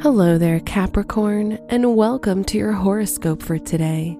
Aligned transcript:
Hello 0.00 0.38
there, 0.38 0.60
Capricorn, 0.60 1.58
and 1.70 1.96
welcome 1.96 2.44
to 2.44 2.56
your 2.56 2.70
horoscope 2.70 3.42
for 3.42 3.58
today, 3.58 4.16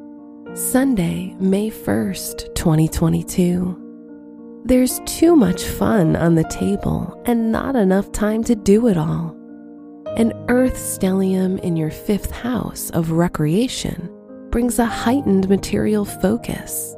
Sunday, 0.55 1.37
May 1.39 1.71
1st, 1.71 2.53
2022. 2.57 4.63
There's 4.65 4.99
too 5.07 5.37
much 5.37 5.63
fun 5.63 6.17
on 6.17 6.35
the 6.35 6.49
table 6.51 7.23
and 7.27 7.53
not 7.53 7.77
enough 7.77 8.11
time 8.11 8.43
to 8.45 8.57
do 8.57 8.89
it 8.89 8.97
all. 8.97 9.37
An 10.17 10.33
Earth 10.49 10.75
stellium 10.75 11.61
in 11.61 11.77
your 11.77 11.93
fifth 11.93 12.33
house 12.33 12.91
of 12.91 13.13
recreation 13.13 14.11
brings 14.51 14.81
a 14.81 14.85
heightened 14.85 15.49
material 15.49 16.05
focus. 16.05 16.97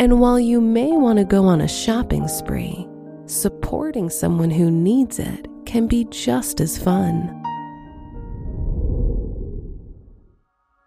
And 0.00 0.20
while 0.20 0.40
you 0.40 0.60
may 0.60 0.90
want 0.90 1.20
to 1.20 1.24
go 1.24 1.44
on 1.44 1.60
a 1.60 1.68
shopping 1.68 2.26
spree, 2.26 2.88
supporting 3.26 4.10
someone 4.10 4.50
who 4.50 4.68
needs 4.68 5.20
it 5.20 5.46
can 5.64 5.86
be 5.86 6.06
just 6.06 6.60
as 6.60 6.76
fun. 6.76 7.40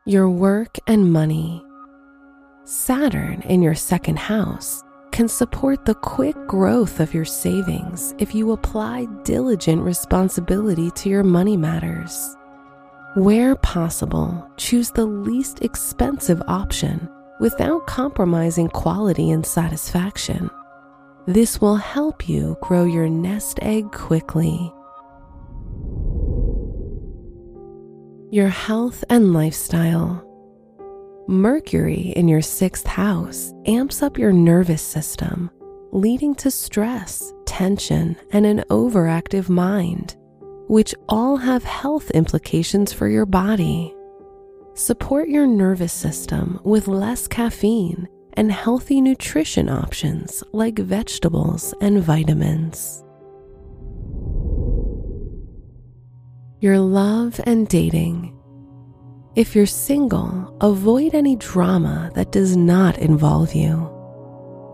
Your 0.05 0.29
work 0.29 0.77
and 0.87 1.11
money. 1.11 1.63
Saturn 2.63 3.41
in 3.41 3.61
your 3.61 3.75
second 3.75 4.17
house 4.17 4.81
can 5.11 5.27
support 5.27 5.85
the 5.85 5.95
quick 5.95 6.35
growth 6.47 6.99
of 6.99 7.13
your 7.13 7.25
savings 7.25 8.15
if 8.17 8.33
you 8.33 8.51
apply 8.51 9.05
diligent 9.23 9.81
responsibility 9.81 10.89
to 10.91 11.09
your 11.09 11.23
money 11.23 11.57
matters. 11.57 12.37
Where 13.15 13.55
possible, 13.57 14.49
choose 14.55 14.89
the 14.91 15.05
least 15.05 15.61
expensive 15.63 16.41
option 16.47 17.09
without 17.39 17.85
compromising 17.87 18.69
quality 18.69 19.31
and 19.31 19.45
satisfaction. 19.45 20.49
This 21.27 21.59
will 21.59 21.75
help 21.75 22.29
you 22.29 22.57
grow 22.61 22.85
your 22.85 23.09
nest 23.09 23.59
egg 23.61 23.91
quickly 23.91 24.73
your 28.31 28.47
health 28.47 29.03
and 29.09 29.33
lifestyle. 29.33 30.23
Mercury 31.27 32.13
in 32.15 32.27
your 32.27 32.41
sixth 32.41 32.85
house 32.85 33.53
amps 33.65 34.03
up 34.03 34.19
your 34.19 34.31
nervous 34.31 34.83
system, 34.83 35.49
leading 35.91 36.35
to 36.35 36.51
stress, 36.51 37.33
tension, 37.45 38.15
and 38.31 38.45
an 38.45 38.63
overactive 38.69 39.49
mind, 39.49 40.15
which 40.67 40.93
all 41.07 41.37
have 41.37 41.63
health 41.63 42.11
implications 42.11 42.93
for 42.93 43.07
your 43.07 43.25
body. 43.25 43.95
Support 44.75 45.29
your 45.29 45.47
nervous 45.47 45.93
system 45.93 46.59
with 46.63 46.87
less 46.87 47.27
caffeine 47.27 48.07
and 48.33 48.51
healthy 48.51 49.01
nutrition 49.01 49.69
options 49.69 50.43
like 50.53 50.77
vegetables 50.77 51.73
and 51.81 52.01
vitamins. 52.01 53.03
Your 56.61 56.77
love 56.77 57.39
and 57.45 57.69
dating. 57.69 58.35
If 59.35 59.55
you're 59.55 59.65
single, 59.65 60.57
avoid 60.59 61.15
any 61.15 61.37
drama 61.37 62.11
that 62.15 62.33
does 62.33 62.57
not 62.57 62.97
involve 62.97 63.53
you. 63.53 63.89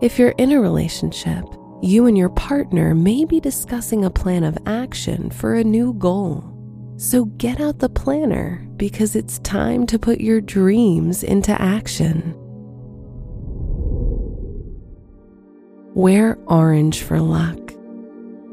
If 0.02 0.18
you're 0.18 0.34
in 0.36 0.50
a 0.50 0.60
relationship, 0.60 1.44
you 1.82 2.06
and 2.06 2.18
your 2.18 2.30
partner 2.30 2.92
may 2.92 3.24
be 3.24 3.38
discussing 3.38 4.04
a 4.04 4.10
plan 4.10 4.42
of 4.42 4.58
action 4.66 5.30
for 5.30 5.54
a 5.54 5.62
new 5.62 5.92
goal. 5.94 6.52
So 6.96 7.26
get 7.26 7.60
out 7.60 7.78
the 7.78 7.88
planner 7.88 8.66
because 8.76 9.14
it's 9.14 9.38
time 9.40 9.86
to 9.86 9.98
put 9.98 10.20
your 10.20 10.40
dreams 10.40 11.22
into 11.22 11.52
action. 11.62 12.34
Wear 15.94 16.36
orange 16.46 17.02
for 17.02 17.20
luck. 17.20 17.72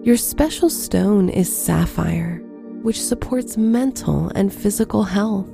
Your 0.04 0.18
special 0.18 0.70
stone 0.70 1.30
is 1.30 1.54
sapphire 1.54 2.43
which 2.84 3.02
supports 3.02 3.58
mental 3.58 4.30
and 4.36 4.54
physical 4.54 5.04
health. 5.04 5.50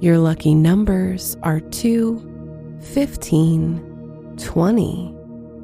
Your 0.00 0.18
lucky 0.18 0.54
numbers 0.54 1.36
are 1.42 1.60
2, 1.60 2.78
15, 2.80 4.36
20, 4.36 5.14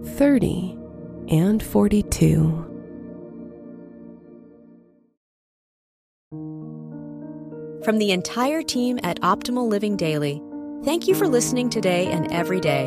30, 0.04 0.78
and 1.28 1.62
42. 1.62 2.70
From 7.84 7.98
the 7.98 8.12
entire 8.12 8.62
team 8.62 8.98
at 9.02 9.20
Optimal 9.20 9.68
Living 9.68 9.96
Daily, 9.96 10.42
thank 10.84 11.06
you 11.06 11.14
for 11.14 11.28
listening 11.28 11.68
today 11.68 12.06
and 12.06 12.32
every 12.32 12.60
day. 12.60 12.86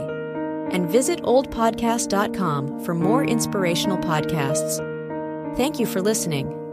And 0.71 0.89
visit 0.89 1.21
oldpodcast.com 1.21 2.83
for 2.83 2.93
more 2.93 3.23
inspirational 3.23 3.97
podcasts. 3.99 4.77
Thank 5.55 5.79
you 5.79 5.85
for 5.85 6.01
listening. 6.01 6.66